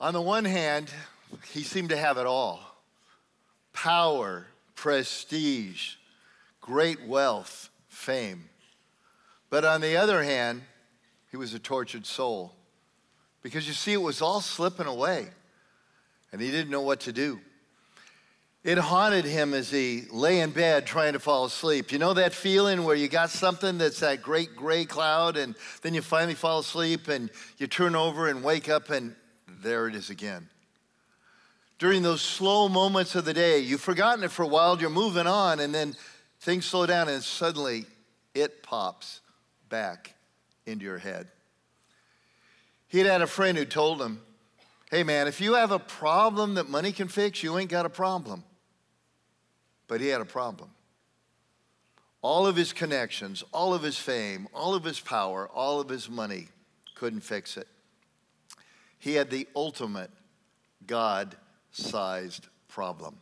[0.00, 0.90] On the one hand,
[1.52, 2.60] he seemed to have it all
[3.72, 5.94] power, prestige,
[6.60, 8.48] great wealth, fame.
[9.50, 10.62] But on the other hand,
[11.30, 12.52] he was a tortured soul.
[13.42, 15.28] Because you see, it was all slipping away,
[16.32, 17.40] and he didn't know what to do.
[18.64, 21.92] It haunted him as he lay in bed trying to fall asleep.
[21.92, 25.94] You know that feeling where you got something that's that great gray cloud, and then
[25.94, 29.14] you finally fall asleep and you turn over and wake up, and
[29.62, 30.48] there it is again.
[31.78, 35.26] During those slow moments of the day, you've forgotten it for a while, you're moving
[35.26, 35.94] on, and then
[36.40, 37.84] things slow down, and suddenly
[38.34, 39.20] it pops
[39.68, 40.14] back
[40.66, 41.28] into your head.
[42.88, 44.20] He'd had a friend who told him,
[44.90, 47.90] Hey man, if you have a problem that money can fix, you ain't got a
[47.90, 48.42] problem.
[49.86, 50.70] But he had a problem.
[52.22, 56.08] All of his connections, all of his fame, all of his power, all of his
[56.08, 56.48] money
[56.94, 57.68] couldn't fix it.
[58.98, 60.10] He had the ultimate
[60.86, 61.36] God
[61.70, 63.16] sized problem.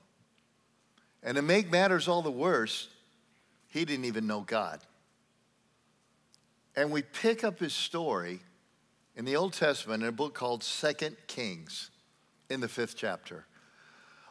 [1.23, 2.89] And to make matters all the worse,
[3.69, 4.81] he didn't even know God.
[6.77, 8.41] And we pick up his story
[9.17, 11.91] in the Old Testament in a book called Second Kings
[12.51, 13.47] in the fifth chapter.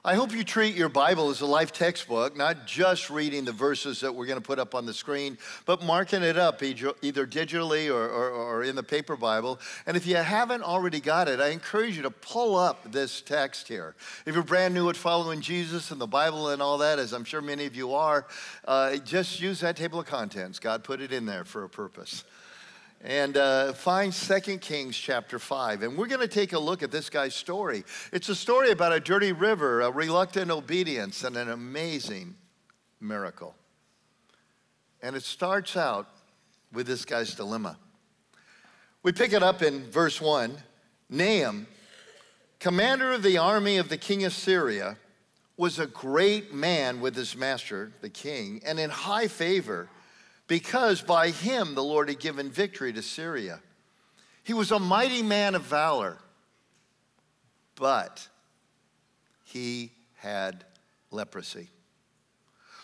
[0.06, 4.02] I hope you treat your Bible as a life textbook, not just reading the verses
[4.02, 7.90] that we're going to put up on the screen, but marking it up either digitally
[7.90, 9.60] or, or, or, in the paper Bible.
[9.88, 13.68] And if you haven't already got it, I encourage you to pull up this text
[13.68, 13.96] here.
[14.28, 17.24] If you're brand new at following Jesus and the Bible and all that, as I'm
[17.24, 18.28] sure many of you are,
[18.66, 20.60] uh, just use that table of contents.
[20.60, 22.26] God put it in there for a purpose
[23.06, 25.84] and uh, find 2 Kings chapter 5.
[25.84, 27.84] And we're going to take a look at this guy's story.
[28.12, 32.36] It's a story about a dirty river, a reluctant obedience, and an amazing
[33.00, 33.54] miracle.
[35.04, 36.10] And it starts out
[36.74, 37.78] with this guy's dilemma.
[39.04, 40.58] We pick it up in verse 1.
[41.08, 41.68] Naaman,
[42.60, 44.98] commander of the army of the king of Syria,
[45.58, 49.90] was a great man with his master, the king, and in high favor
[50.48, 53.60] because by him the Lord had given victory to Syria.
[54.44, 56.18] He was a mighty man of valor,
[57.76, 58.28] but
[59.44, 60.64] he had
[61.12, 61.70] leprosy.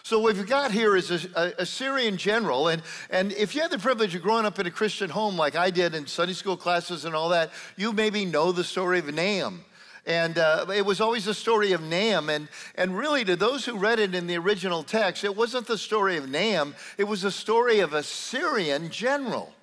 [0.03, 3.69] So what we've got here is a, a, Syrian general, and, and if you had
[3.69, 6.57] the privilege of growing up in a Christian home like I did in Sunday school
[6.57, 9.61] classes and all that, you maybe know the story of Naaman.
[10.05, 12.29] And uh, it was always the story of Naaman.
[12.29, 15.77] And, and really, to those who read it in the original text, it wasn't the
[15.77, 19.53] story of Naaman, it was the story of a Syrian general.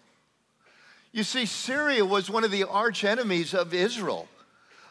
[1.13, 4.29] You see, Syria was one of the arch enemies of Israel.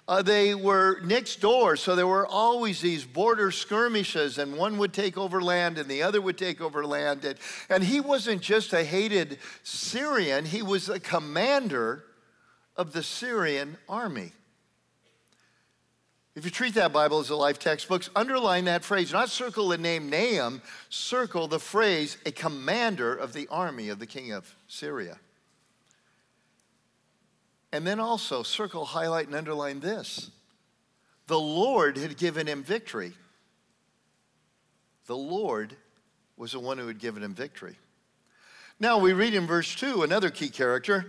[0.07, 4.93] Uh, they were next door, so there were always these border skirmishes, and one would
[4.93, 7.25] take over land and the other would take over land.
[7.25, 7.37] And,
[7.69, 12.05] and he wasn't just a hated Syrian, he was a commander
[12.77, 14.31] of the Syrian army.
[16.37, 19.11] If you treat that Bible as a life textbook, underline that phrase.
[19.11, 24.05] Not circle the name Naaman, circle the phrase, a commander of the army of the
[24.05, 25.17] king of Syria.
[27.71, 30.29] And then also circle, highlight, and underline this
[31.25, 33.13] the Lord had given him victory.
[35.07, 35.75] The Lord
[36.37, 37.77] was the one who had given him victory.
[38.79, 41.07] Now we read in verse 2 another key character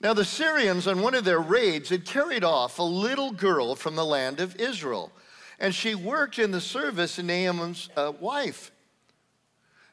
[0.00, 3.96] now, the Syrians, on one of their raids, had carried off a little girl from
[3.96, 5.10] the land of Israel,
[5.58, 8.70] and she worked in the service of Naaman's uh, wife.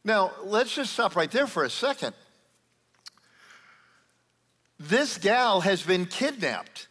[0.04, 2.14] Now, let's just stop right there for a second.
[4.78, 6.88] This gal has been kidnapped.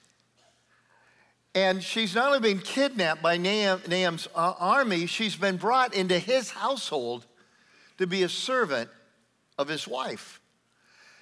[1.55, 6.51] And she's not only been kidnapped by Naaman's uh, army, she's been brought into his
[6.51, 7.27] household
[7.99, 8.89] to be a servant
[9.59, 10.41] of his wife.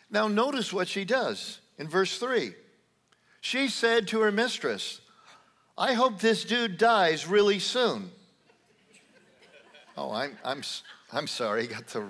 [0.09, 2.53] Now, notice what she does in verse 3.
[3.41, 5.01] She said to her mistress,
[5.77, 8.11] I hope this dude dies really soon.
[9.97, 10.63] Oh, I'm, I'm,
[11.11, 12.05] I'm sorry, got the.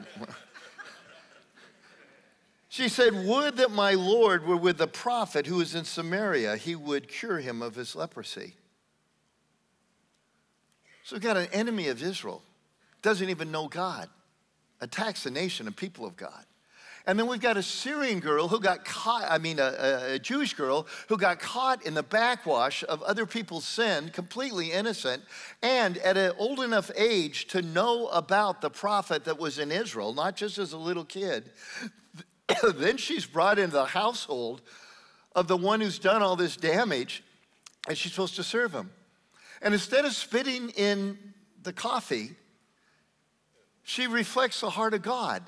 [2.68, 6.74] she said, Would that my Lord were with the prophet who is in Samaria, he
[6.74, 8.54] would cure him of his leprosy.
[11.04, 12.42] So we've got an enemy of Israel,
[13.02, 14.08] doesn't even know God,
[14.80, 16.44] attacks the nation and people of God.
[17.10, 20.54] And then we've got a Syrian girl who got caught, I mean, a, a, Jewish
[20.54, 25.24] girl who got caught in the backwash of other people's sin, completely innocent,
[25.60, 30.14] and at an old enough age to know about the prophet that was in Israel,
[30.14, 31.50] not just as a little kid.
[32.76, 34.62] then she's brought into the household
[35.34, 37.24] of the one who's done all this damage,
[37.88, 38.88] and she's supposed to serve him.
[39.60, 41.18] And instead of spitting in
[41.60, 42.36] the coffee,
[43.82, 45.42] she reflects the heart of God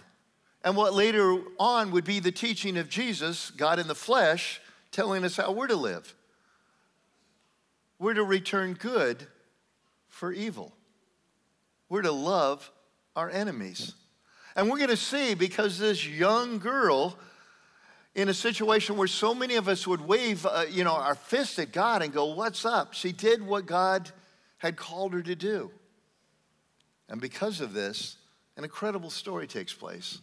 [0.64, 4.60] and what later on would be the teaching of Jesus, God in the flesh,
[4.90, 6.14] telling us how we're to live.
[7.98, 9.26] we're to return good
[10.08, 10.72] for evil.
[11.88, 12.68] We're to love
[13.14, 13.94] our enemies.
[14.56, 17.16] And we're going to see because this young girl,
[18.14, 21.58] in a situation where so many of us would wave, uh, you know, our fist
[21.58, 24.10] at God and go, "What's up?" She did what God
[24.58, 25.70] had called her to do.
[27.08, 28.16] And because of this,
[28.56, 30.18] an incredible story takes place.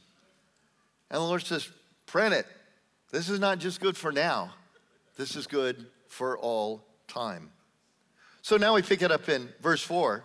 [1.10, 1.68] And the Lord says,
[2.06, 2.48] "Print it.
[3.12, 4.54] This is not just good for now.
[5.16, 7.52] This is good for all time."
[8.42, 10.24] So now we pick it up in verse 4.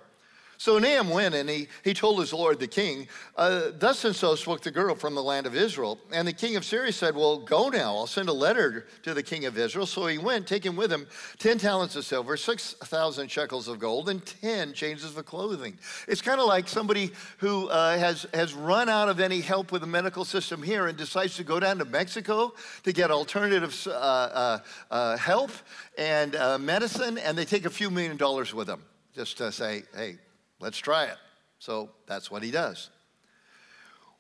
[0.65, 3.07] So Naaman went and he, he told his lord the king,
[3.37, 5.99] uh, Thus and so spoke the girl from the land of Israel.
[6.11, 9.23] And the king of Syria said, Well, go now, I'll send a letter to the
[9.23, 9.85] king of Israel.
[9.85, 11.07] So he went, taking with him
[11.39, 15.79] 10 talents of silver, 6,000 shekels of gold, and 10 changes of clothing.
[16.09, 19.83] It's kind of like somebody who uh, has, has run out of any help with
[19.83, 23.91] the medical system here and decides to go down to Mexico to get alternative uh,
[23.91, 24.59] uh,
[24.91, 25.51] uh, help
[25.99, 28.83] and uh, medicine, and they take a few million dollars with them
[29.15, 30.17] just to say, hey,
[30.61, 31.17] Let's try it.
[31.59, 32.91] So that's what he does.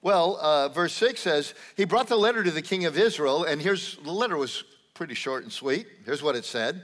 [0.02, 3.60] Well, uh, verse 6 says, He brought the letter to the king of Israel, and
[3.60, 5.86] here's the letter was pretty short and sweet.
[6.04, 6.82] Here's what it said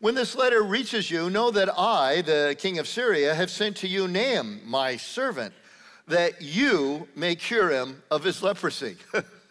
[0.00, 3.88] When this letter reaches you, know that I, the king of Syria, have sent to
[3.88, 5.52] you Naaman, my servant,
[6.06, 8.96] that you may cure him of his leprosy.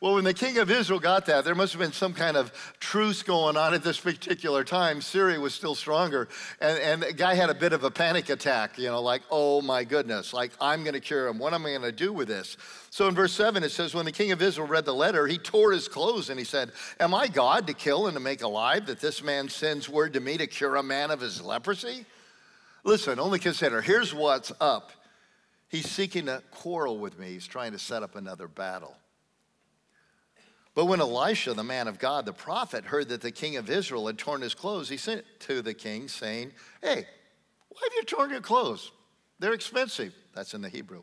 [0.00, 2.52] Well, when the king of Israel got that, there must have been some kind of
[2.78, 5.00] truce going on at this particular time.
[5.00, 6.28] Syria was still stronger.
[6.60, 9.60] And, and the guy had a bit of a panic attack, you know, like, oh
[9.60, 11.40] my goodness, like, I'm going to cure him.
[11.40, 12.56] What am I going to do with this?
[12.90, 15.36] So in verse 7, it says, When the king of Israel read the letter, he
[15.36, 16.70] tore his clothes and he said,
[17.00, 20.20] Am I God to kill and to make alive that this man sends word to
[20.20, 22.06] me to cure a man of his leprosy?
[22.84, 24.92] Listen, only consider here's what's up.
[25.68, 28.96] He's seeking to quarrel with me, he's trying to set up another battle.
[30.78, 34.06] But when Elisha, the man of God, the prophet, heard that the king of Israel
[34.06, 37.04] had torn his clothes, he sent to the king, saying, Hey,
[37.68, 38.92] why have you torn your clothes?
[39.40, 40.14] They're expensive.
[40.36, 41.02] That's in the Hebrew.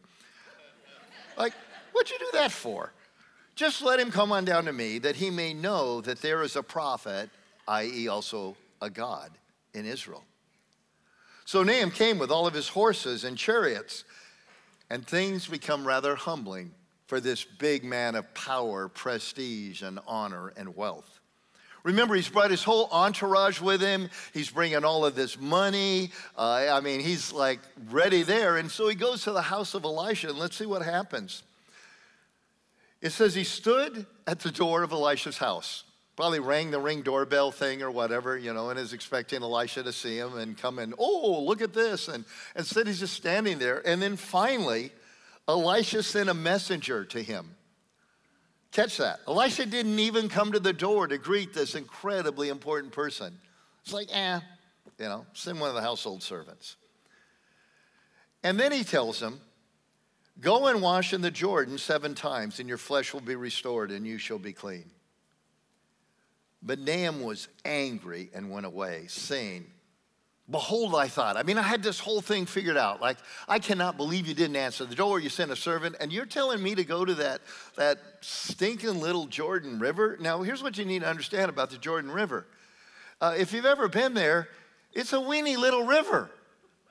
[1.37, 1.51] Like,
[1.91, 2.93] what'd you do that for?
[3.55, 6.55] Just let him come on down to me that he may know that there is
[6.55, 7.29] a prophet,
[7.67, 9.31] i.e., also a God,
[9.73, 10.23] in Israel.
[11.43, 14.05] So Naaman came with all of his horses and chariots,
[14.89, 16.71] and things become rather humbling
[17.07, 21.19] for this big man of power, prestige, and honor and wealth.
[21.83, 24.09] Remember, he's brought his whole entourage with him.
[24.33, 26.09] He's bringing all of this money.
[26.35, 27.59] Uh, I mean, he's like
[27.91, 28.57] ready there.
[28.57, 31.43] And so he goes to the house of Elisha, and let's see what happens.
[33.03, 35.83] It says he stood at the door of Elisha's house.
[36.15, 39.93] Probably rang the ring doorbell thing or whatever, you know, and is expecting Elisha to
[39.93, 40.95] see him and come in.
[40.97, 42.07] Oh, look at this.
[42.07, 42.25] And
[42.55, 43.87] instead, he's just standing there.
[43.87, 44.91] And then finally,
[45.47, 47.55] Elisha sent a messenger to him.
[48.71, 49.19] Catch that.
[49.27, 53.37] Elisha didn't even come to the door to greet this incredibly important person.
[53.83, 54.39] It's like, eh,
[54.99, 56.75] you know, send one of the household servants.
[58.43, 59.39] And then he tells him,
[60.41, 64.05] Go and wash in the Jordan seven times, and your flesh will be restored, and
[64.05, 64.91] you shall be clean.
[66.61, 69.67] But Naaman was angry and went away, saying,
[70.49, 71.37] Behold, I thought.
[71.37, 73.01] I mean, I had this whole thing figured out.
[73.01, 75.19] Like, I cannot believe you didn't answer the door.
[75.19, 77.41] You sent a servant, and you're telling me to go to that,
[77.77, 80.17] that stinking little Jordan River.
[80.21, 82.45] Now, here's what you need to understand about the Jordan River.
[83.19, 84.47] Uh, if you've ever been there,
[84.93, 86.29] it's a weeny little river.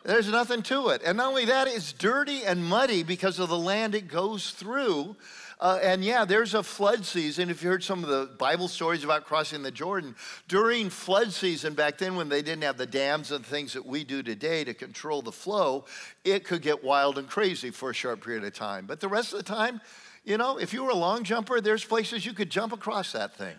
[0.04, 1.02] There's nothing to it.
[1.04, 5.16] And not only that, it's dirty and muddy because of the land it goes through.
[5.60, 7.48] Uh, and yeah, there's a flood season.
[7.48, 10.16] If you heard some of the Bible stories about crossing the Jordan,
[10.48, 14.04] during flood season back then, when they didn't have the dams and things that we
[14.04, 15.84] do today to control the flow,
[16.24, 18.86] it could get wild and crazy for a short period of time.
[18.86, 19.80] But the rest of the time,
[20.24, 23.36] you know, if you were a long jumper, there's places you could jump across that
[23.36, 23.54] thing.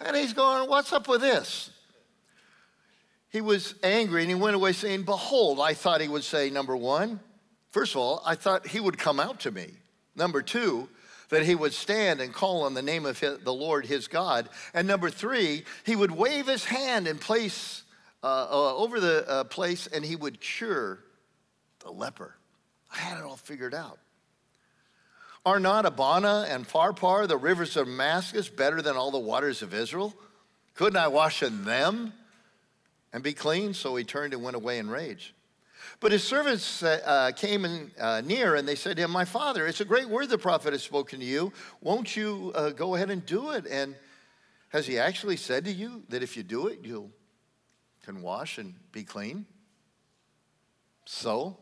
[0.00, 1.70] And he's going, What's up with this?
[3.30, 6.76] He was angry and he went away saying, Behold, I thought he would say, number
[6.76, 7.20] one,
[7.70, 9.72] first of all, I thought he would come out to me.
[10.16, 10.88] Number two,
[11.28, 14.48] that he would stand and call on the name of the Lord his God.
[14.74, 17.82] And number three, he would wave his hand and place
[18.22, 21.00] uh, uh, over the uh, place and he would cure
[21.80, 22.34] the leper.
[22.92, 23.98] I had it all figured out.
[25.44, 29.74] Are not Abana and Pharpar, the rivers of Damascus, better than all the waters of
[29.74, 30.12] Israel?
[30.74, 32.12] Couldn't I wash in them
[33.12, 33.72] and be clean?
[33.72, 35.35] So he turned and went away in rage.
[36.00, 39.66] But his servants uh, came in, uh, near and they said to him, My father,
[39.66, 41.52] it's a great word the prophet has spoken to you.
[41.80, 43.66] Won't you uh, go ahead and do it?
[43.66, 43.94] And
[44.68, 47.10] has he actually said to you that if you do it, you
[48.04, 49.46] can wash and be clean?
[51.04, 51.56] So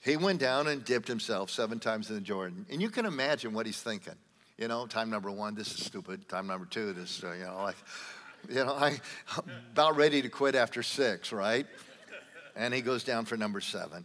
[0.00, 2.66] he went down and dipped himself seven times in the Jordan.
[2.70, 4.16] And you can imagine what he's thinking.
[4.58, 6.28] You know, time number one, this is stupid.
[6.28, 7.76] Time number two, this, uh, you know, like,
[8.48, 9.00] You know, I,
[9.36, 11.66] I'm about ready to quit after six, right?
[12.56, 14.04] And he goes down for number seven.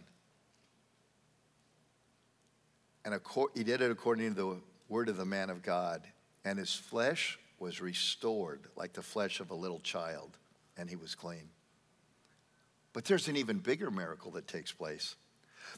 [3.04, 3.20] And
[3.54, 4.56] he did it according to the
[4.88, 6.02] word of the man of God.
[6.44, 10.36] And his flesh was restored like the flesh of a little child,
[10.76, 11.48] and he was clean.
[12.92, 15.16] But there's an even bigger miracle that takes place.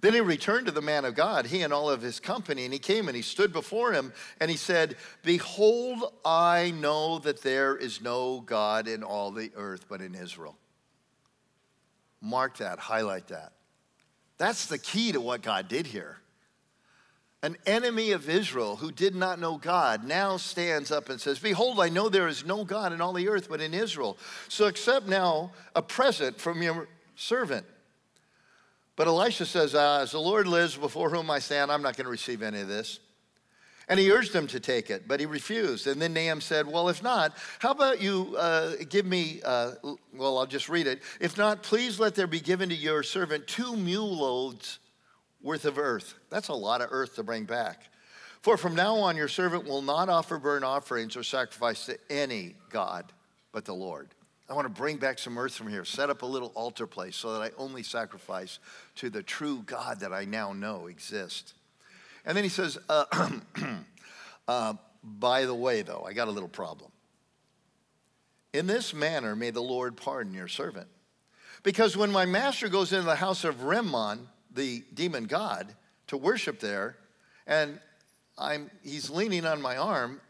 [0.00, 2.72] Then he returned to the man of God, he and all of his company, and
[2.72, 7.76] he came and he stood before him and he said, Behold, I know that there
[7.76, 10.56] is no God in all the earth but in Israel.
[12.20, 13.52] Mark that, highlight that.
[14.38, 16.16] That's the key to what God did here.
[17.42, 21.80] An enemy of Israel who did not know God now stands up and says, Behold,
[21.80, 24.18] I know there is no God in all the earth but in Israel.
[24.48, 26.86] So accept now a present from your
[27.16, 27.64] servant.
[28.96, 32.04] But Elisha says, uh, As the Lord lives before whom I stand, I'm not going
[32.04, 33.00] to receive any of this.
[33.90, 35.88] And he urged him to take it, but he refused.
[35.88, 39.72] And then Naaman said, Well, if not, how about you uh, give me, uh,
[40.14, 41.02] well, I'll just read it.
[41.18, 44.78] If not, please let there be given to your servant two mule loads
[45.42, 46.14] worth of earth.
[46.30, 47.82] That's a lot of earth to bring back.
[48.42, 52.54] For from now on, your servant will not offer burnt offerings or sacrifice to any
[52.70, 53.12] God
[53.52, 54.08] but the Lord.
[54.48, 57.16] I want to bring back some earth from here, set up a little altar place
[57.16, 58.60] so that I only sacrifice
[58.96, 61.54] to the true God that I now know exists.
[62.24, 63.04] And then he says, uh,
[64.48, 66.90] uh, By the way, though, I got a little problem.
[68.52, 70.88] In this manner, may the Lord pardon your servant.
[71.62, 75.74] Because when my master goes into the house of Rimmon, the demon god,
[76.08, 76.96] to worship there,
[77.46, 77.78] and
[78.38, 80.20] I'm, he's leaning on my arm,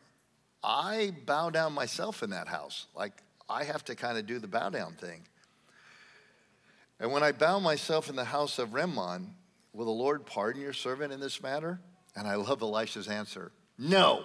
[0.62, 2.86] I bow down myself in that house.
[2.94, 3.12] Like
[3.48, 5.22] I have to kind of do the bow down thing.
[6.98, 9.34] And when I bow myself in the house of Rimmon,
[9.72, 11.80] will the Lord pardon your servant in this matter?
[12.16, 14.24] And I love Elisha's answer no.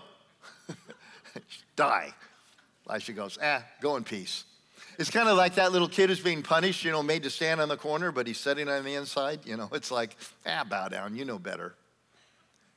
[1.77, 2.13] Die.
[2.89, 4.43] Elisha goes, ah, go in peace.
[4.99, 7.61] It's kind of like that little kid who's being punished, you know, made to stand
[7.61, 9.39] on the corner, but he's sitting on the inside.
[9.45, 11.73] You know, it's like, ah, bow down, you know better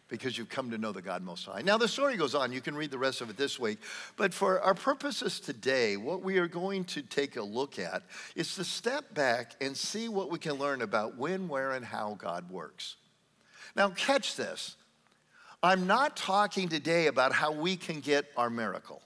[0.09, 1.61] because you've come to know the God Most High.
[1.63, 2.53] Now, the story goes on.
[2.53, 3.79] You can read the rest of it this week.
[4.17, 8.03] But for our purposes today, what we are going to take a look at
[8.35, 12.17] is to step back and see what we can learn about when, where, and how
[12.19, 12.97] God works.
[13.77, 14.77] Now, catch this.
[15.63, 19.03] I'm not talking today about how we can get our miracle.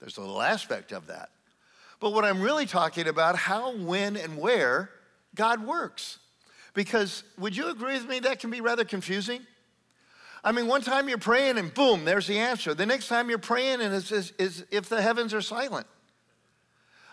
[0.00, 1.30] There's a little aspect of that.
[2.00, 4.90] But what I'm really talking about, how, when, and where
[5.34, 6.18] God works.
[6.76, 9.40] Because would you agree with me that can be rather confusing?
[10.44, 12.74] I mean, one time you're praying and boom, there's the answer.
[12.74, 14.12] The next time you're praying and it's,
[14.70, 15.86] if the heavens are silent.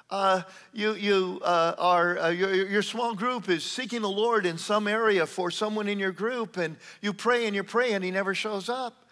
[0.10, 0.42] Uh,
[0.74, 4.86] you, you uh, are, uh, your, your small group is seeking the Lord in some
[4.86, 8.36] area for someone in your group, and you pray and you pray and he never
[8.36, 9.06] shows up.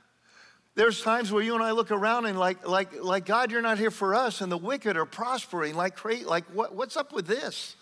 [0.76, 3.78] There's times where you and I look around and like, like, like God, you're not
[3.78, 5.76] here for us, and the wicked are prospering.
[5.76, 7.78] Like, like what, what's up with this?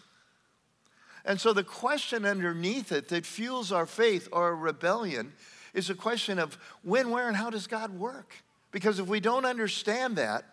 [1.30, 5.34] And so the question underneath it that fuels our faith or rebellion
[5.76, 8.34] is a question of when, where, and how does God work?
[8.72, 10.44] Because if we don't understand that,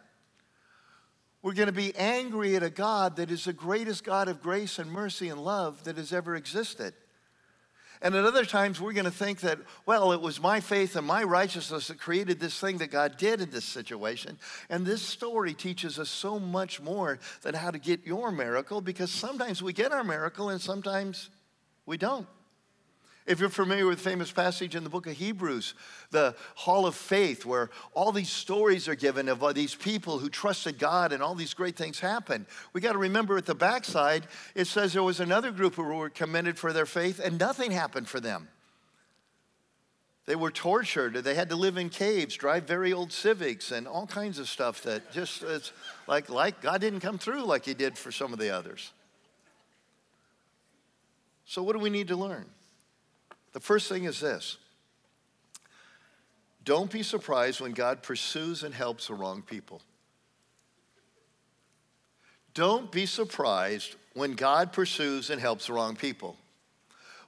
[1.41, 4.79] we're going to be angry at a God that is the greatest God of grace
[4.79, 6.93] and mercy and love that has ever existed.
[8.03, 11.07] And at other times, we're going to think that, well, it was my faith and
[11.07, 14.39] my righteousness that created this thing that God did in this situation.
[14.69, 19.11] And this story teaches us so much more than how to get your miracle because
[19.11, 21.31] sometimes we get our miracle and sometimes
[21.87, 22.27] we don't.
[23.27, 25.75] If you're familiar with the famous passage in the book of Hebrews,
[26.13, 30.29] the hall of faith, where all these stories are given of uh, these people who
[30.29, 34.29] trusted God and all these great things happened, we got to remember at the backside,
[34.55, 38.09] it says there was another group who were commended for their faith and nothing happened
[38.09, 38.49] for them.
[40.27, 41.15] They were tortured.
[41.15, 44.83] They had to live in caves, drive very old Civics, and all kinds of stuff
[44.83, 45.73] that just it's
[46.09, 48.93] like, like God didn't come through like He did for some of the others.
[51.45, 52.47] So, what do we need to learn?
[53.57, 54.59] The first thing is this
[56.63, 59.81] don't be surprised when God pursues and helps the wrong people.
[62.53, 66.37] Don't be surprised when God pursues and helps the wrong people.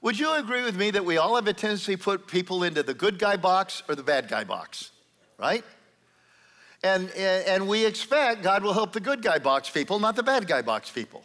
[0.03, 2.83] Would you agree with me that we all have a tendency to put people into
[2.83, 4.91] the good guy box or the bad guy box,
[5.39, 5.63] right?
[6.83, 10.45] And, and we expect God will help the good guy box people, not the bad
[10.47, 11.23] guy box people.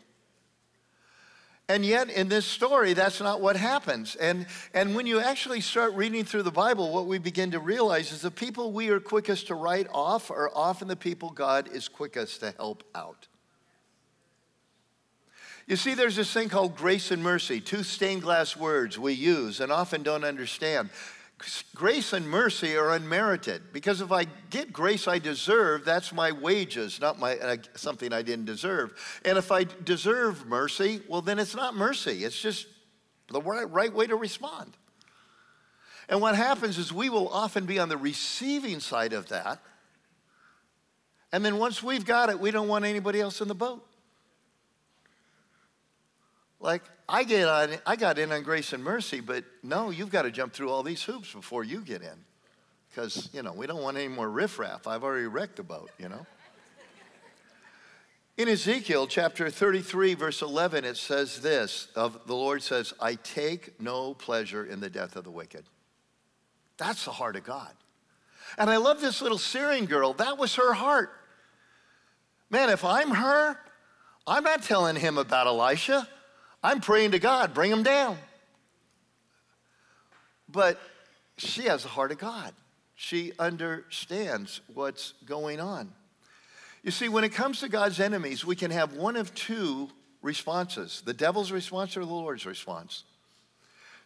[1.66, 4.16] And yet, in this story, that's not what happens.
[4.16, 8.12] And, and when you actually start reading through the Bible, what we begin to realize
[8.12, 11.88] is the people we are quickest to write off are often the people God is
[11.88, 13.28] quickest to help out.
[15.66, 19.60] You see, there's this thing called grace and mercy, two stained glass words we use
[19.60, 20.90] and often don't understand.
[21.74, 27.00] Grace and mercy are unmerited because if I get grace I deserve, that's my wages,
[27.00, 28.92] not my uh, something I didn't deserve.
[29.24, 32.24] And if I deserve mercy, well then it's not mercy.
[32.24, 32.66] It's just
[33.28, 34.76] the right, right way to respond.
[36.08, 39.60] And what happens is we will often be on the receiving side of that.
[41.32, 43.84] And then once we've got it, we don't want anybody else in the boat.
[46.60, 50.22] Like I get on, I got in on grace and mercy, but no, you've got
[50.22, 52.24] to jump through all these hoops before you get in,
[52.90, 54.86] because you know we don't want any more riffraff.
[54.86, 56.26] I've already wrecked the boat, you know.
[58.36, 63.80] In Ezekiel chapter 33, verse 11, it says this of the Lord says, I take
[63.80, 65.64] no pleasure in the death of the wicked.
[66.76, 67.70] That's the heart of God.
[68.58, 70.14] And I love this little Syrian girl.
[70.14, 71.12] That was her heart.
[72.50, 73.56] Man, if I'm her,
[74.26, 76.08] I'm not telling him about Elisha.
[76.64, 78.16] I'm praying to God, bring him down.
[80.48, 80.80] But
[81.36, 82.54] she has the heart of God.
[82.94, 85.92] She understands what's going on.
[86.82, 89.90] You see, when it comes to God's enemies, we can have one of two
[90.22, 93.04] responses the devil's response or the Lord's response.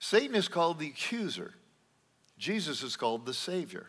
[0.00, 1.54] Satan is called the accuser,
[2.38, 3.86] Jesus is called the Savior.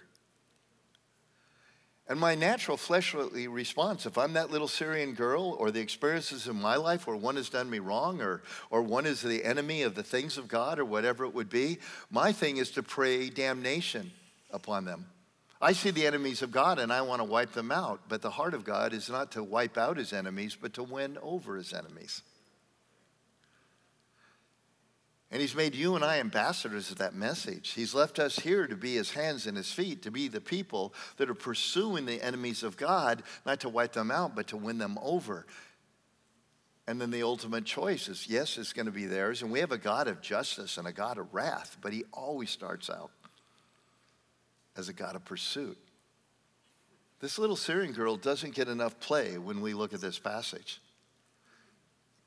[2.10, 6.60] And my natural fleshly response, if I'm that little Syrian girl, or the experiences in
[6.60, 9.94] my life where one has done me wrong, or, or one is the enemy of
[9.94, 11.78] the things of God, or whatever it would be,
[12.10, 14.12] my thing is to pray damnation
[14.50, 15.06] upon them.
[15.62, 18.30] I see the enemies of God and I want to wipe them out, but the
[18.30, 21.74] heart of God is not to wipe out his enemies, but to win over his
[21.74, 22.24] enemies.
[25.32, 27.72] And he's made you and I ambassadors of that message.
[27.72, 30.94] He's left us here to be his hands and his feet, to be the people
[31.18, 34.80] that are pursuing the enemies of God, not to wipe them out, but to win
[34.80, 35.46] them over.
[36.88, 39.44] And then the ultimate choice is yes, it's going to be theirs.
[39.44, 42.50] And we have a God of justice and a God of wrath, but he always
[42.50, 43.12] starts out
[44.76, 45.78] as a God of pursuit.
[47.20, 50.82] This little Syrian girl doesn't get enough play when we look at this passage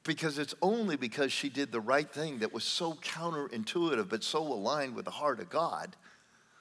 [0.05, 4.43] because it's only because she did the right thing that was so counterintuitive but so
[4.43, 5.97] aligned with the heart of God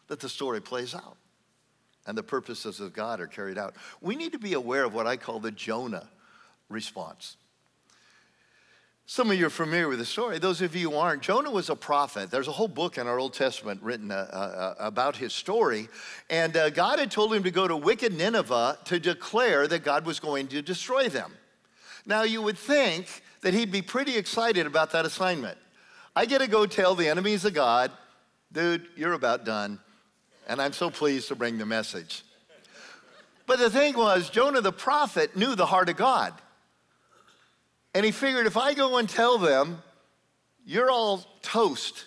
[0.08, 1.18] that the story plays out
[2.06, 3.76] and the purposes of God are carried out.
[4.02, 6.10] We need to be aware of what I call the Jonah
[6.70, 7.38] response.
[9.06, 10.39] Some of you are familiar with the story.
[10.39, 12.32] Those of you who aren't, Jonah was a prophet.
[12.32, 15.89] There's a whole book in our Old Testament written uh, uh, about his story.
[16.30, 20.06] And uh, God had told him to go to wicked Nineveh to declare that God
[20.06, 21.34] was going to destroy them.
[22.06, 23.08] Now, you would think
[23.42, 25.58] that he'd be pretty excited about that assignment.
[26.16, 27.92] I get to go tell the enemies of God,
[28.52, 29.80] dude, you're about done.
[30.48, 32.24] And I'm so pleased to bring the message.
[33.46, 36.34] But the thing was, Jonah the prophet knew the heart of God.
[37.94, 39.82] And he figured if I go and tell them,
[40.66, 42.06] you're all toast,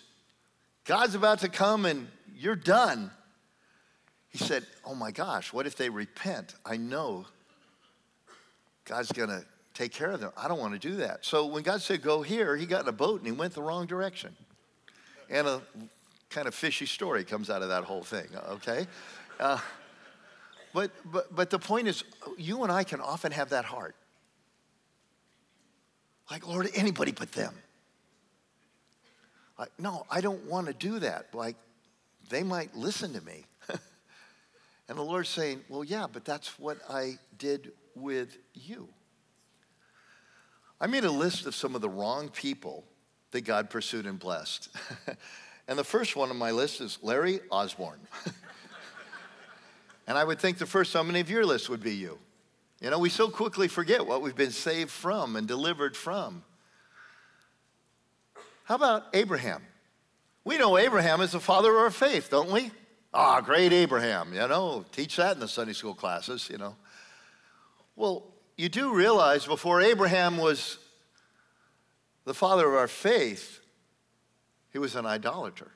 [0.84, 3.10] God's about to come and you're done.
[4.28, 6.54] He said, Oh my gosh, what if they repent?
[6.64, 7.26] I know
[8.84, 10.32] God's going to take care of them.
[10.36, 11.24] I don't want to do that.
[11.24, 13.62] So when God said, go here, he got in a boat and he went the
[13.62, 14.34] wrong direction.
[15.28, 15.60] And a
[16.30, 18.86] kind of fishy story comes out of that whole thing, okay?
[19.38, 19.58] Uh,
[20.72, 22.04] but, but, but the point is,
[22.38, 23.96] you and I can often have that heart.
[26.30, 27.54] Like, Lord, anybody but them.
[29.58, 31.34] Like, no, I don't want to do that.
[31.34, 31.56] Like,
[32.28, 33.44] they might listen to me.
[34.88, 38.88] and the Lord's saying, well, yeah, but that's what I did with you.
[40.80, 42.84] I made a list of some of the wrong people
[43.30, 44.68] that God pursued and blessed.
[45.68, 48.00] and the first one on my list is Larry Osborne.
[50.06, 52.18] and I would think the first on many of your list would be you.
[52.80, 56.44] You know, we so quickly forget what we've been saved from and delivered from.
[58.64, 59.62] How about Abraham?
[60.44, 62.70] We know Abraham is the father of our faith, don't we?
[63.12, 66.76] Ah, oh, great Abraham, you know, teach that in the Sunday school classes, you know.
[67.96, 70.78] Well, you do realize before Abraham was
[72.24, 73.60] the father of our faith,
[74.72, 75.70] he was an idolater.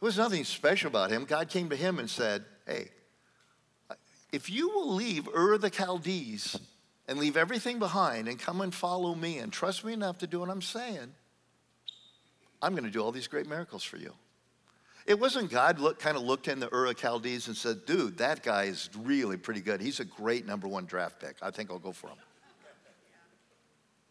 [0.00, 1.24] There was nothing special about him.
[1.24, 2.90] God came to him and said, Hey,
[4.32, 6.58] if you will leave Ur the Chaldees
[7.06, 10.40] and leave everything behind and come and follow me and trust me enough to do
[10.40, 11.14] what I'm saying,
[12.62, 14.14] I'm going to do all these great miracles for you.
[15.06, 18.42] It wasn't God look, kind of looked in the Ur Chaldees and said, dude, that
[18.42, 19.80] guy is really pretty good.
[19.80, 21.36] He's a great number one draft pick.
[21.42, 22.16] I think I'll go for him.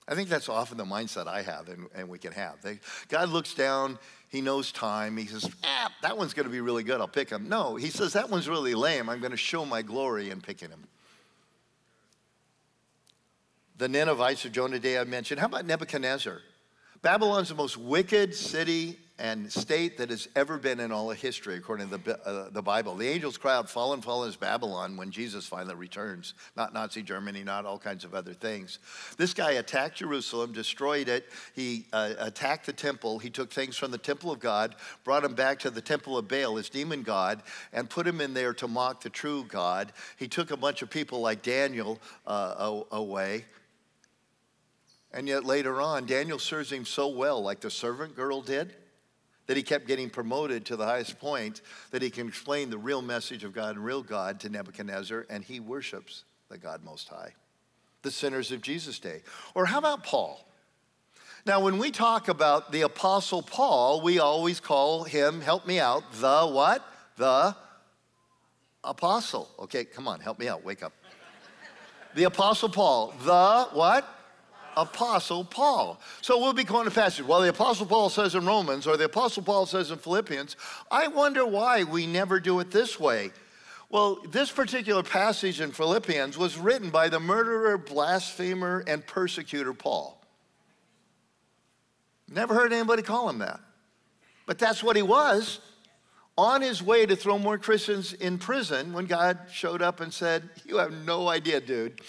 [0.08, 2.60] I think that's often the mindset I have and, and we can have.
[2.63, 3.99] They, God looks down,
[4.30, 5.15] he knows time.
[5.15, 6.99] He says, ah, that one's going to be really good.
[6.99, 7.47] I'll pick him.
[7.47, 9.08] No, he says, that one's really lame.
[9.08, 10.84] I'm going to show my glory in picking him.
[13.78, 15.39] The Ninevites of Jonah Day I mentioned.
[15.39, 16.41] How about Nebuchadnezzar?
[17.04, 21.55] Babylon's the most wicked city and state that has ever been in all of history,
[21.55, 22.95] according to the, uh, the Bible.
[22.95, 26.34] The angels cry out, Fallen, fallen is Babylon when Jesus finally returns.
[26.55, 28.79] Not Nazi Germany, not all kinds of other things.
[29.17, 31.27] This guy attacked Jerusalem, destroyed it.
[31.53, 33.19] He uh, attacked the temple.
[33.19, 36.27] He took things from the temple of God, brought them back to the temple of
[36.29, 39.91] Baal, his demon god, and put him in there to mock the true God.
[40.17, 43.45] He took a bunch of people like Daniel uh, away.
[45.12, 48.75] And yet later on, Daniel serves him so well, like the servant girl did
[49.50, 53.02] that he kept getting promoted to the highest point, that he can explain the real
[53.02, 57.34] message of God and real God to Nebuchadnezzar, and he worships the God Most High,
[58.04, 59.24] the sinners of Jesus' day.
[59.56, 60.46] Or how about Paul?
[61.48, 66.04] Now, when we talk about the Apostle Paul, we always call him, help me out,
[66.14, 66.86] the what?
[67.18, 67.56] The
[68.84, 69.50] Apostle.
[69.58, 70.94] Okay, come on, help me out, wake up.
[72.14, 74.18] The Apostle Paul, the what?
[74.82, 76.00] Apostle Paul.
[76.22, 77.26] So we'll be going to passage.
[77.26, 80.56] Well, the Apostle Paul says in Romans, or the Apostle Paul says in Philippians,
[80.92, 83.32] I wonder why we never do it this way.
[83.89, 90.22] Well, this particular passage in Philippians was written by the murderer, blasphemer, and persecutor Paul.
[92.32, 93.60] Never heard anybody call him that.
[94.46, 95.60] But that's what he was
[96.38, 100.50] on his way to throw more Christians in prison when God showed up and said,
[100.65, 102.00] You have no idea, dude.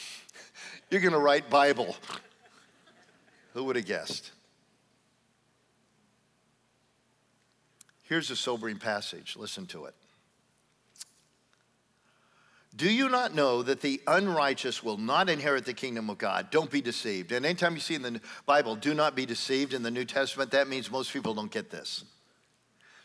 [0.90, 1.96] You're going to write Bible.
[3.54, 4.30] Who would have guessed?
[8.02, 9.36] Here's a sobering passage.
[9.36, 9.94] Listen to it.
[12.74, 16.50] Do you not know that the unrighteous will not inherit the kingdom of God?
[16.50, 17.32] Don't be deceived.
[17.32, 20.52] And anytime you see in the Bible, do not be deceived in the New Testament,
[20.52, 22.04] that means most people don't get this.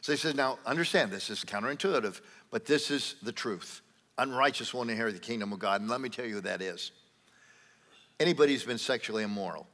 [0.01, 3.81] So he says, now understand this is counterintuitive, but this is the truth.
[4.17, 5.81] Unrighteous won't inherit the kingdom of God.
[5.81, 6.91] And let me tell you who that is.
[8.19, 9.67] Anybody who's been sexually immoral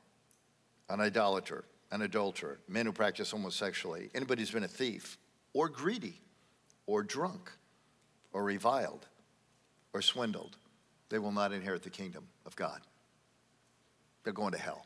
[0.91, 5.17] an idolater, an adulterer, men who practice homosexuality, anybody who's been a thief,
[5.53, 6.19] or greedy,
[6.85, 7.49] or drunk,
[8.33, 9.07] or reviled,
[9.93, 10.57] or swindled,
[11.09, 12.81] they will not inherit the kingdom of God.
[14.23, 14.85] They're going to hell.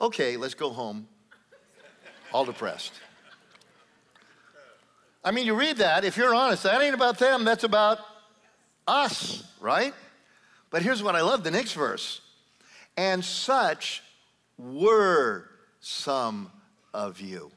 [0.00, 1.06] Okay, let's go home,
[2.32, 2.92] all depressed.
[5.22, 7.98] I mean, you read that, if you're honest, that ain't about them, that's about
[8.86, 9.92] us, right?
[10.70, 12.22] But here's what I love the next verse.
[12.96, 14.02] And such
[14.58, 15.48] were
[15.80, 16.50] some
[16.94, 17.50] of you.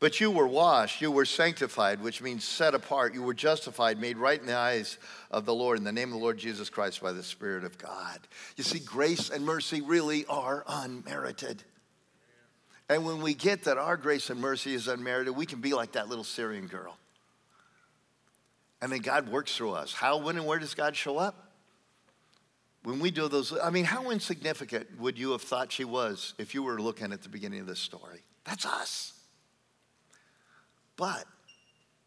[0.00, 3.14] But you were washed, you were sanctified, which means set apart.
[3.14, 4.98] You were justified, made right in the eyes
[5.30, 7.78] of the Lord, in the name of the Lord Jesus Christ by the Spirit of
[7.78, 8.18] God.
[8.56, 11.62] You see, grace and mercy really are unmerited.
[12.90, 15.92] And when we get that our grace and mercy is unmerited, we can be like
[15.92, 16.98] that little Syrian girl.
[18.82, 19.94] And then God works through us.
[19.94, 21.53] How, when, and where does God show up?
[22.84, 26.54] When we do those, I mean, how insignificant would you have thought she was if
[26.54, 28.22] you were looking at the beginning of this story?
[28.44, 29.14] That's us.
[30.96, 31.24] But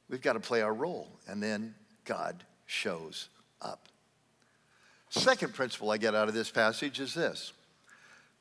[0.07, 1.73] we've got to play our role, and then
[2.05, 3.29] God shows
[3.61, 3.89] up.
[5.09, 7.53] Second principle I get out of this passage is this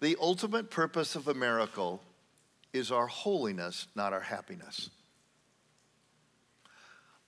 [0.01, 2.03] the ultimate purpose of a miracle
[2.75, 4.91] is our holiness, not our happiness.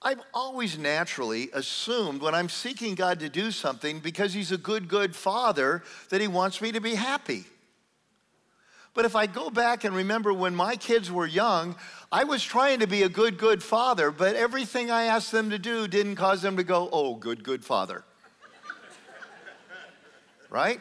[0.01, 4.89] I've always naturally assumed when I'm seeking God to do something because He's a good,
[4.89, 7.45] good Father that He wants me to be happy.
[8.95, 11.77] But if I go back and remember when my kids were young,
[12.11, 15.59] I was trying to be a good, good father, but everything I asked them to
[15.59, 18.05] do didn't cause them to go, oh, good, good father.
[20.51, 20.81] right?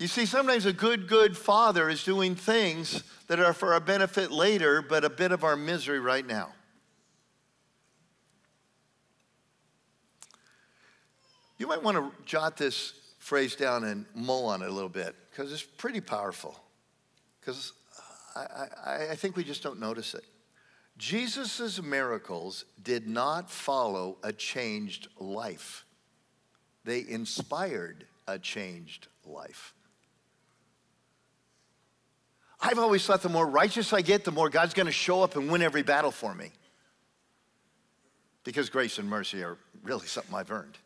[0.00, 4.32] You see, sometimes a good, good father is doing things that are for our benefit
[4.32, 6.54] later, but a bit of our misery right now.
[11.58, 15.14] You might want to jot this phrase down and mull on it a little bit
[15.30, 16.58] because it's pretty powerful.
[17.38, 17.74] Because
[18.34, 20.24] I, I, I think we just don't notice it.
[20.96, 25.84] Jesus' miracles did not follow a changed life,
[26.86, 29.74] they inspired a changed life.
[32.62, 35.36] I've always thought the more righteous I get, the more God's going to show up
[35.36, 36.50] and win every battle for me.
[38.44, 40.76] Because grace and mercy are really something I've earned.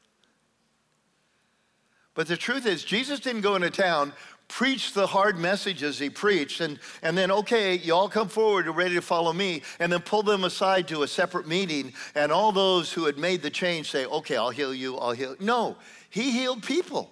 [2.15, 4.13] But the truth is, Jesus didn't go into town,
[4.47, 8.75] preach the hard messages he preached, and, and then, okay, you all come forward, you're
[8.75, 12.53] ready to follow me, and then pull them aside to a separate meeting, and all
[12.53, 15.35] those who had made the change say, okay, I'll heal you, I'll heal.
[15.41, 15.77] No,
[16.09, 17.11] he healed people.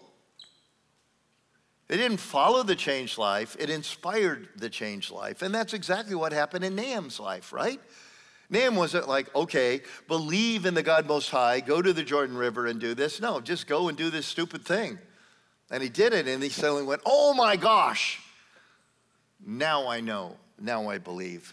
[1.92, 5.42] It didn't follow the changed life, it inspired the changed life.
[5.42, 7.78] And that's exactly what happened in Naaman's life, right?
[8.48, 12.66] Naaman wasn't like, okay, believe in the God Most High, go to the Jordan River
[12.66, 13.20] and do this.
[13.20, 14.98] No, just go and do this stupid thing.
[15.70, 18.20] And he did it, and he suddenly went, oh my gosh,
[19.44, 21.52] Now I know, now I believe.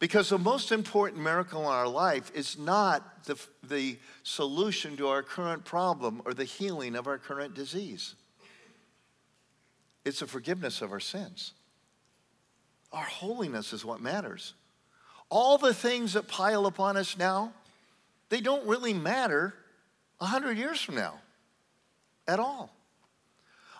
[0.00, 5.22] Because the most important miracle in our life is not the, the solution to our
[5.22, 8.16] current problem or the healing of our current disease.
[10.04, 11.52] It's the forgiveness of our sins.
[12.92, 14.54] Our holiness is what matters.
[15.28, 17.52] All the things that pile upon us now,
[18.30, 19.54] they don't really matter
[20.18, 21.20] 100 years from now
[22.26, 22.70] at all.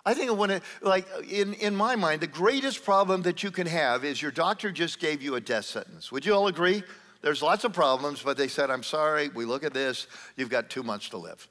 [0.05, 3.67] I think when it, like in, in my mind, the greatest problem that you can
[3.67, 6.11] have is your doctor just gave you a death sentence.
[6.11, 6.83] Would you all agree?
[7.21, 10.07] There's lots of problems, but they said, I'm sorry, we look at this,
[10.37, 11.47] you've got two months to live.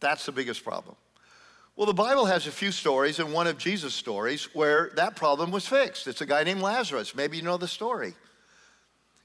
[0.00, 0.96] That's the biggest problem.
[1.80, 5.50] Well, the Bible has a few stories, and one of Jesus' stories where that problem
[5.50, 6.06] was fixed.
[6.08, 7.14] It's a guy named Lazarus.
[7.14, 8.12] Maybe you know the story.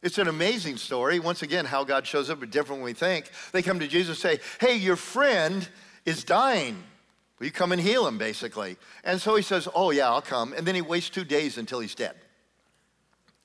[0.02, 1.20] It's an amazing story.
[1.20, 3.30] Once again, how God shows up is different than we think.
[3.52, 5.68] They come to Jesus and say, Hey, your friend
[6.06, 6.82] is dying.
[7.40, 8.78] Will you come and heal him, basically?
[9.04, 10.54] And so he says, Oh, yeah, I'll come.
[10.54, 12.16] And then he waits two days until he's dead.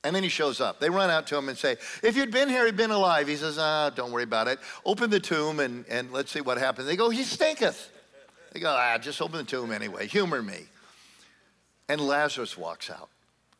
[0.04, 0.78] And then he shows up.
[0.78, 3.26] They run out to him and say, If you'd been here, he'd been alive.
[3.26, 4.60] He says, Ah, don't worry about it.
[4.84, 6.86] Open the tomb and, and let's see what happens.
[6.86, 7.90] They go, He stinketh.
[8.52, 10.06] They go, ah, just open the tomb anyway.
[10.08, 10.66] Humor me.
[11.88, 13.08] And Lazarus walks out.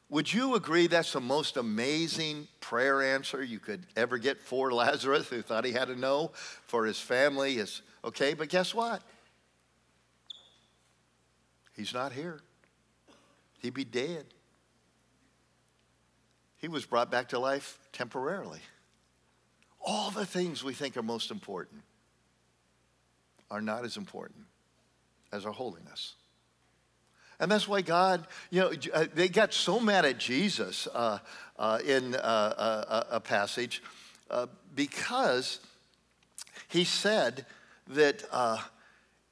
[0.09, 5.29] Would you agree that's the most amazing prayer answer you could ever get for Lazarus,
[5.29, 6.33] who thought he had to know
[6.67, 7.59] for his family?
[7.59, 9.03] Is okay, but guess what?
[11.77, 12.41] He's not here.
[13.61, 14.27] He'd be dead.
[16.59, 18.61] He was brought back to life temporarily.
[19.81, 21.83] All the things we think are most important
[23.51, 24.45] are not as important
[25.33, 26.15] as our holiness.
[27.41, 31.19] And that's why God, you know, uh, they got so mad at Jesus uh,
[31.59, 33.83] uh, in uh, uh a, a, passage
[34.31, 35.61] uh, because
[36.69, 37.47] he said
[37.89, 38.23] that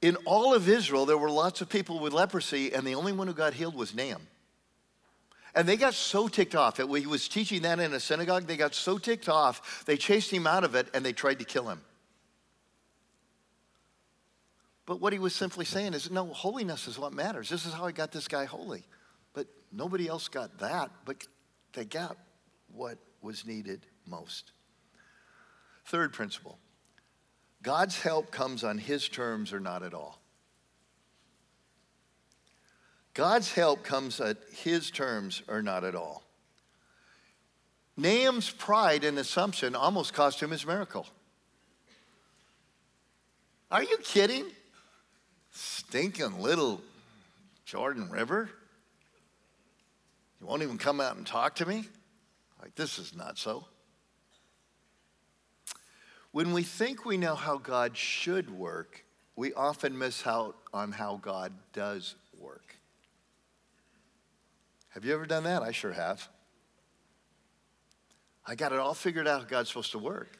[0.01, 3.27] in all of Israel there were lots of people with leprosy, and the only one
[3.27, 4.27] who got healed was Naaman.
[5.55, 8.57] And they got so ticked off that he was teaching that in a synagogue, they
[8.57, 11.67] got so ticked off, they chased him out of it and they tried to kill
[11.67, 11.81] him.
[14.89, 17.47] But what he was simply saying is, no, holiness is what matters.
[17.47, 18.83] This is how I got this guy holy.
[19.33, 21.27] But nobody else got that, but
[21.73, 22.17] they got
[22.73, 24.51] what was needed most.
[25.85, 26.57] Third principle
[27.61, 30.19] God's help comes on his terms or not at all.
[33.13, 36.23] God's help comes at his terms or not at all.
[37.95, 41.05] Naaman's pride and assumption almost cost him his miracle.
[43.69, 44.45] Are you kidding?
[45.51, 46.81] Stinking little
[47.65, 48.49] Jordan River?
[50.39, 51.85] You won't even come out and talk to me?
[52.61, 53.65] Like, this is not so.
[56.31, 59.03] When we think we know how God should work,
[59.35, 62.75] we often miss out on how God does work.
[64.89, 65.61] Have you ever done that?
[65.61, 66.27] I sure have.
[68.45, 70.38] I got it all figured out how God's supposed to work.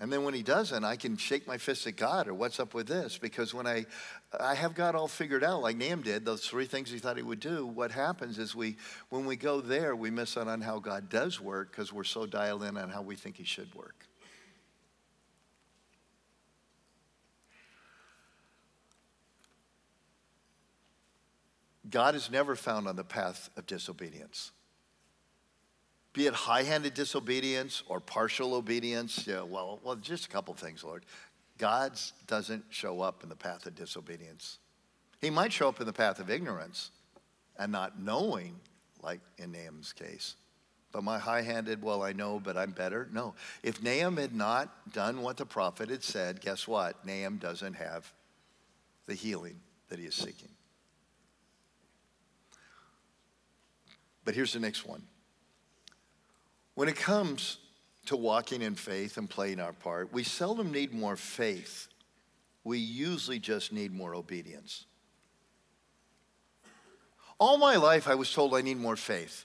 [0.00, 2.74] And then when he doesn't, I can shake my fist at God or what's up
[2.74, 3.16] with this?
[3.16, 3.86] Because when I,
[4.38, 7.22] I have God all figured out, like Naaman did, those three things he thought he
[7.22, 8.76] would do, what happens is we,
[9.10, 12.26] when we go there, we miss out on how God does work because we're so
[12.26, 14.08] dialed in on how we think he should work.
[21.88, 24.50] God is never found on the path of disobedience
[26.14, 29.26] be it high-handed disobedience or partial obedience.
[29.26, 31.04] Yeah, well, well, just a couple things, Lord.
[31.58, 34.58] God doesn't show up in the path of disobedience.
[35.20, 36.92] He might show up in the path of ignorance
[37.58, 38.60] and not knowing,
[39.02, 40.36] like in Naaman's case.
[40.92, 43.08] But my high-handed, well, I know, but I'm better.
[43.12, 43.34] No.
[43.64, 47.04] If Naaman had not done what the prophet had said, guess what?
[47.04, 48.12] Naaman doesn't have
[49.06, 50.50] the healing that he is seeking.
[54.24, 55.02] But here's the next one.
[56.74, 57.58] When it comes
[58.06, 61.88] to walking in faith and playing our part, we seldom need more faith.
[62.64, 64.86] We usually just need more obedience.
[67.38, 69.44] All my life, I was told I need more faith.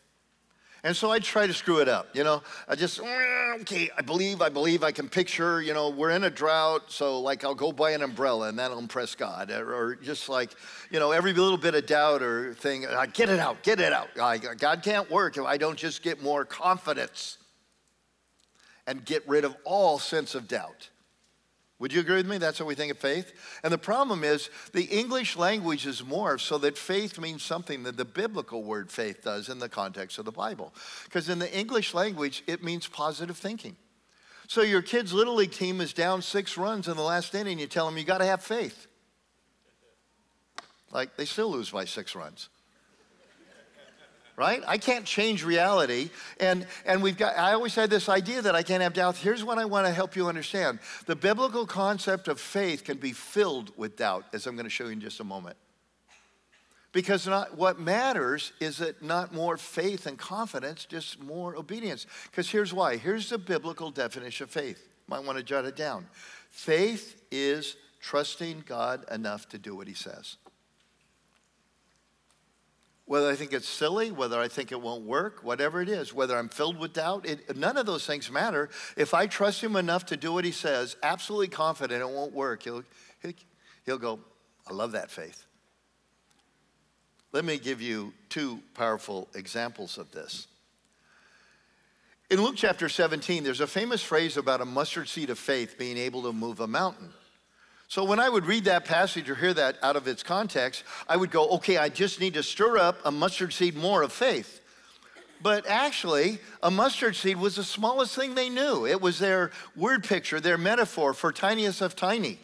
[0.84, 2.16] And so I try to screw it up.
[2.16, 5.90] You know, I just, mm, okay, I believe, I believe, I can picture, you know,
[5.90, 9.52] we're in a drought, so like I'll go buy an umbrella and that'll impress God.
[9.52, 10.52] Or, just like,
[10.90, 13.92] you know, every little bit of doubt or thing, I get it out, get it
[13.92, 14.08] out.
[14.58, 17.38] God can't work if I don't just get more confidence
[18.88, 20.90] and get rid of all sense of doubt.
[21.80, 22.38] Would you agree with me?
[22.38, 23.32] That's how we think of faith.
[23.64, 27.96] And the problem is the English language is morphed so that faith means something that
[27.96, 30.74] the biblical word faith does in the context of the Bible.
[31.06, 33.78] Because in the English language, it means positive thinking.
[34.50, 37.68] So your kid's little league team is down six runs in the last inning, you
[37.68, 38.88] tell them you got to have faith.
[40.92, 42.50] Like they still lose by six runs.
[44.40, 44.64] Right?
[44.66, 46.10] I can't change reality.
[46.40, 49.18] And, and we've got, I always had this idea that I can't have doubt.
[49.18, 53.12] Here's what I want to help you understand the biblical concept of faith can be
[53.12, 55.58] filled with doubt, as I'm going to show you in just a moment.
[56.94, 62.08] Because not, what matters is that not more faith and confidence, just more obedience.
[62.32, 62.96] Because here's why.
[62.96, 64.88] Here's the biblical definition of faith.
[65.08, 66.08] Might want to jot it down.
[66.50, 70.38] Faith is trusting God enough to do what he says
[73.10, 76.38] whether I think it's silly, whether I think it won't work, whatever it is, whether
[76.38, 78.70] I'm filled with doubt, it, none of those things matter.
[78.96, 82.62] If I trust him enough to do what he says, absolutely confident it won't work,
[82.62, 82.84] he'll,
[83.84, 84.20] he'll go,
[84.70, 85.44] I love that faith.
[87.32, 90.46] Let me give you two powerful examples of this.
[92.30, 95.98] In Luke chapter 17, there's a famous phrase about a mustard seed of faith being
[95.98, 97.12] able to move a mountain.
[97.90, 101.18] So when I would read that passage or hear that out of its context, I
[101.18, 104.62] would go, okay, I just need to stir up a mustard seed more of faith.
[105.42, 108.86] But actually, a mustard seed was the smallest thing they knew.
[108.86, 112.38] It was their word picture, their metaphor for tiniest of tiny.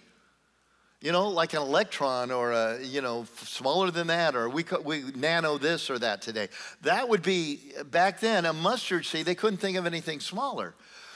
[0.99, 5.03] You know, like an electron or a, you know, smaller than that, or we, we
[5.15, 6.47] nano this or that today.
[6.81, 7.59] That would be,
[7.91, 9.27] back then, a mustard seed.
[9.27, 10.73] They couldn't think of anything smaller.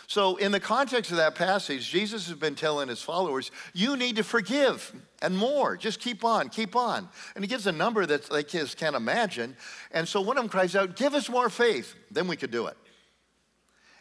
[0.09, 4.15] So, in the context of that passage, Jesus has been telling his followers, you need
[4.15, 4.91] to forgive
[5.21, 5.77] and more.
[5.77, 7.07] Just keep on, keep on.
[7.35, 9.55] And he gives a number that they just can't imagine.
[9.91, 12.65] And so one of them cries out, Give us more faith, then we could do
[12.65, 12.75] it.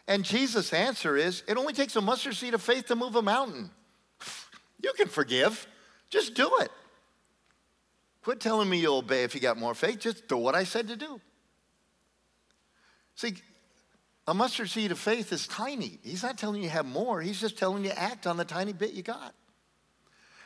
[0.07, 3.21] And Jesus' answer is, It only takes a mustard seed of faith to move a
[3.21, 3.69] mountain.
[4.81, 5.67] You can forgive,
[6.09, 6.71] just do it.
[8.23, 10.87] Quit telling me you'll obey if you got more faith, just do what I said
[10.87, 11.19] to do.
[13.15, 13.35] See,
[14.29, 15.97] a mustard seed of faith is tiny.
[16.03, 18.91] He's not telling you have more, he's just telling you act on the tiny bit
[18.93, 19.33] you got.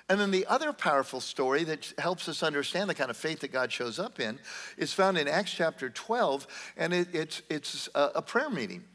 [0.07, 3.51] And then the other powerful story that helps us understand the kind of faith that
[3.51, 4.39] God shows up in
[4.77, 8.85] is found in Acts chapter 12, and it, it's, it's a, a, prayer meeting.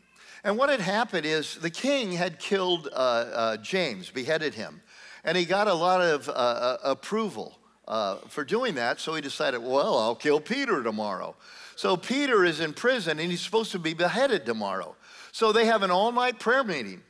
[0.43, 4.81] And what had happened is the king had killed uh, uh, James, beheaded him,
[5.23, 9.21] and he got a lot of uh, uh approval uh, for doing that, so he
[9.21, 11.37] decided, well, I'll kill Peter tomorrow.
[11.79, 14.97] So Peter is in prison and he's supposed to be beheaded tomorrow.
[15.31, 17.03] So they have an all night prayer meeting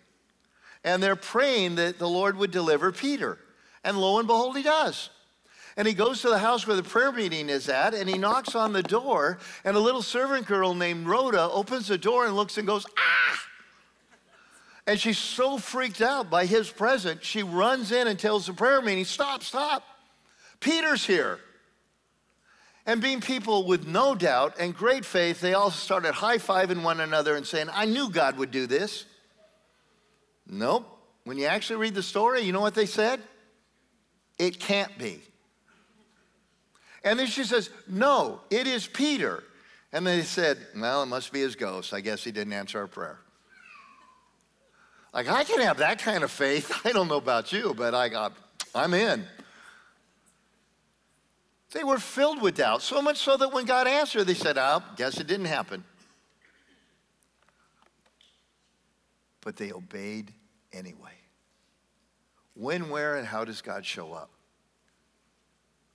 [0.84, 3.38] and they're praying that the Lord would deliver Peter.
[3.82, 5.08] And lo and behold, he does.
[5.78, 8.54] And he goes to the house where the prayer meeting is at and he knocks
[8.54, 9.38] on the door.
[9.64, 13.40] And a little servant girl named Rhoda opens the door and looks and goes, Ah!
[14.86, 18.82] And she's so freaked out by his presence, she runs in and tells the prayer
[18.82, 19.82] meeting, Stop, stop.
[20.60, 21.40] Peter's here.
[22.88, 27.00] And being people with no doubt and great faith, they all started high fiving one
[27.00, 29.04] another and saying, I knew God would do this.
[30.46, 30.86] Nope.
[31.24, 33.20] When you actually read the story, you know what they said?
[34.38, 35.20] It can't be.
[37.04, 39.44] And then she says, No, it is Peter.
[39.92, 41.92] And they said, Well, it must be his ghost.
[41.92, 43.18] I guess he didn't answer our prayer.
[45.12, 46.72] Like, I can have that kind of faith.
[46.86, 48.32] I don't know about you, but I got,
[48.74, 49.26] I'm in.
[51.72, 54.82] They were filled with doubt, so much so that when God answered, they said, Oh,
[54.96, 55.84] guess it didn't happen.
[59.42, 60.32] But they obeyed
[60.72, 61.12] anyway.
[62.54, 64.30] When, where, and how does God show up?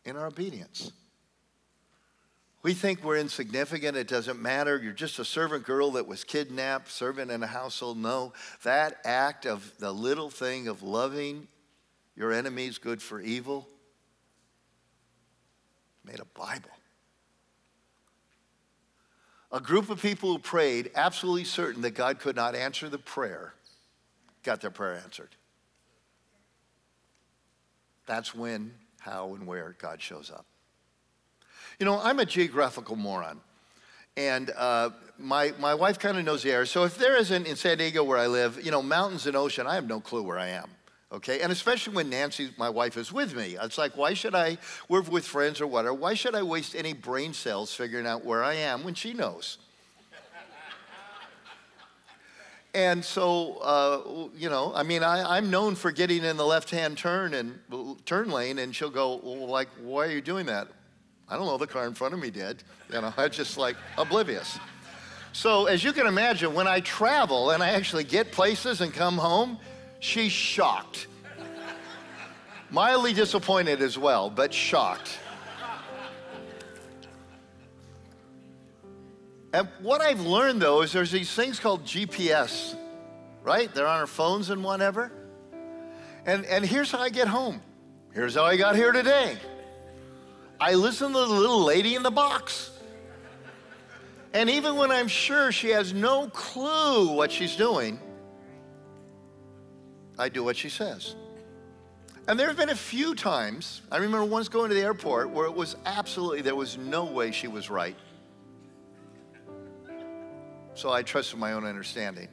[0.05, 0.91] In our obedience.
[2.61, 4.79] We think we're insignificant, it doesn't matter.
[4.81, 7.97] You're just a servant girl that was kidnapped, servant in a household.
[7.97, 8.31] No,
[8.63, 11.47] that act of the little thing of loving
[12.15, 13.67] your enemies good for evil
[16.05, 16.69] made a Bible.
[19.51, 23.53] A group of people who prayed, absolutely certain that God could not answer the prayer,
[24.43, 25.29] got their prayer answered.
[28.05, 30.45] That's when, how, and where God shows up.
[31.79, 33.39] You know, I'm a geographical moron.
[34.17, 36.65] And uh, my, my wife kind of knows the area.
[36.65, 39.65] So if there isn't in San Diego where I live, you know, mountains and ocean,
[39.65, 40.69] I have no clue where I am
[41.13, 41.41] okay?
[41.41, 43.55] And especially when Nancy, my wife, is with me.
[43.61, 44.57] It's like, why should I,
[44.89, 48.43] we're with friends or whatever, why should I waste any brain cells figuring out where
[48.43, 49.59] I am when she knows?
[52.73, 56.97] and so, uh, you know, I mean, I, am known for getting in the left-hand
[56.97, 57.59] turn and
[58.05, 60.67] turn lane, and she'll go, well, like, why are you doing that?
[61.29, 62.63] I don't know, the car in front of me did.
[62.91, 64.57] You know, I'm just like oblivious.
[65.33, 69.17] So, as you can imagine, when I travel and I actually get places and come
[69.17, 69.57] home,
[70.03, 71.07] She's shocked.
[72.69, 75.17] Mildly disappointed as well, but shocked.
[79.53, 82.75] And what I've learned though is there's these things called GPS,
[83.43, 83.73] right?
[83.73, 85.09] They're on our phones and whatever.
[86.25, 87.61] And, and here's how I get home.
[88.13, 89.37] Here's how I got here today.
[90.59, 92.71] I listen to the little lady in the box.
[94.33, 97.99] And even when I'm sure she has no clue what she's doing,
[100.17, 101.15] I do what she says.
[102.27, 105.45] And there have been a few times, I remember once going to the airport where
[105.45, 107.97] it was absolutely, there was no way she was right.
[110.73, 112.29] So I trusted my own understanding.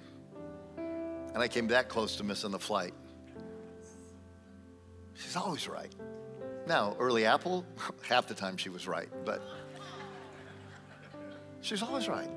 [0.77, 2.95] And I came that close to missing the flight.
[5.15, 5.95] She's always right.
[6.67, 7.65] Now, early Apple,
[8.09, 9.43] half the time she was right, but
[11.61, 12.31] she's always right.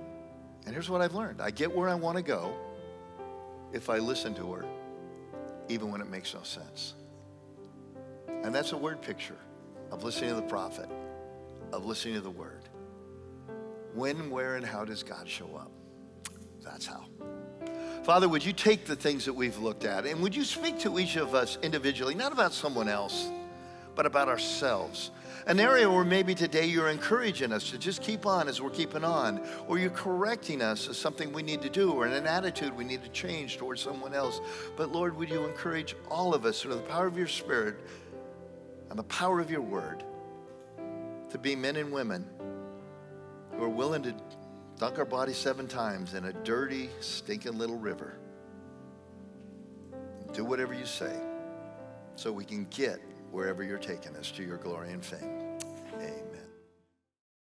[0.65, 2.55] And here's what I've learned I get where I want to go
[3.73, 4.65] if I listen to her,
[5.73, 6.93] even when it makes no sense.
[8.43, 9.37] And that's a word picture
[9.91, 10.89] of listening to the prophet,
[11.71, 12.61] of listening to the word.
[13.93, 15.71] When, where, and how does God show up?
[16.63, 17.05] That's how.
[18.03, 20.99] Father, would you take the things that we've looked at and would you speak to
[20.99, 23.29] each of us individually, not about someone else,
[23.95, 25.11] but about ourselves?
[25.45, 29.03] An area where maybe today you're encouraging us to just keep on as we're keeping
[29.03, 32.85] on, or you're correcting us as something we need to do, or an attitude we
[32.85, 34.39] need to change towards someone else.
[34.77, 37.75] But Lord, would you encourage all of us through the power of your Spirit
[38.89, 40.03] and the power of your word
[41.29, 42.25] to be men and women
[43.51, 44.15] who are willing to
[44.77, 48.17] dunk our bodies seven times in a dirty, stinking little river.
[50.31, 51.15] Do whatever you say
[52.15, 52.99] so we can get
[53.33, 55.42] wherever you're taking us to your glory and fame.